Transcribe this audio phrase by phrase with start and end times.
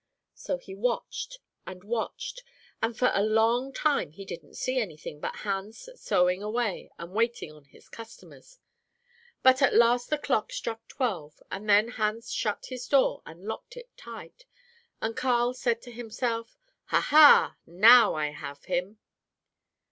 [0.33, 2.41] "So he watched and watched,
[2.81, 7.11] and for a long time he didn't see any thing but Hans sewing away and
[7.13, 8.57] waiting on his customers.
[9.43, 13.77] But at last the clock struck twelve, and then Hans shut his door and locked
[13.77, 14.45] it tight,
[15.03, 16.57] and Carl said to himself,
[16.87, 18.97] 'Ha, ha, now I have him!'